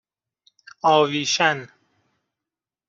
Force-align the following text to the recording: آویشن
آویشن 0.83 1.67